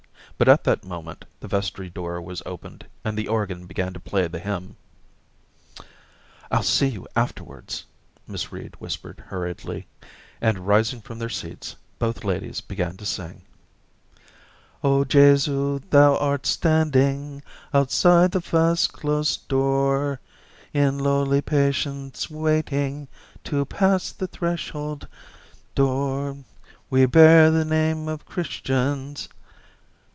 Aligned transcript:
But 0.37 0.49
at 0.49 0.63
that 0.63 0.83
moment 0.83 1.25
the 1.39 1.47
vestry 1.47 1.87
door 1.91 2.19
was 2.19 2.41
opened 2.47 2.87
and 3.05 3.15
the 3.15 3.27
organ 3.27 3.67
began 3.67 3.93
to 3.93 3.99
play 3.99 4.27
the 4.27 4.39
hymn. 4.39 4.75
Daisy 5.75 5.85
223' 6.49 6.57
rU 6.57 6.63
see 6.63 6.87
you 6.87 7.07
afterwards/ 7.15 7.85
Miss 8.25 8.51
Reed 8.51 8.73
whispered 8.79 9.19
hurriedly; 9.27 9.85
and 10.41 10.65
rising 10.65 10.99
from 10.99 11.19
their 11.19 11.29
seats, 11.29 11.75
both 11.99 12.23
ladies 12.23 12.59
began 12.59 12.97
to 12.97 13.05
sing,— 13.05 13.43
OJesu^ 14.83 15.87
thou 15.91 16.17
art 16.17 16.47
standing 16.47 17.43
Outside 17.71 18.31
the 18.31 18.41
fast 18.41 18.91
closed 18.93 19.47
door^ 19.47 20.17
In 20.73 20.97
lowly 20.97 21.41
patience 21.43 22.31
waiting 22.31 23.07
To 23.43 23.63
pass 23.65 24.11
the 24.11 24.25
threshold 24.25 25.07
der; 25.75 26.37
We 26.89 27.05
bear 27.05 27.51
the 27.51 27.63
name 27.65 28.07
of 28.07 28.25
Christians. 28.25 29.29